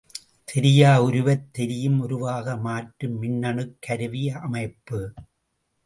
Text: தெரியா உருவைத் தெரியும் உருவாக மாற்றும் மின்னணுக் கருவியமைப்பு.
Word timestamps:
தெரியா 0.47 0.97
உருவைத் 1.01 1.53
தெரியும் 1.53 1.99
உருவாக 1.99 2.55
மாற்றும் 2.57 3.21
மின்னணுக் 3.21 3.75
கருவியமைப்பு. 3.79 5.01